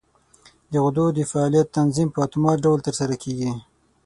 د 0.71 0.73
غدو 0.83 1.05
د 1.17 1.19
فعالیت 1.31 1.67
تنظیم 1.77 2.07
په 2.13 2.19
اتومات 2.25 2.57
ډول 2.65 2.79
تر 2.87 2.93
سره 2.99 3.15
کېږي. 3.23 3.51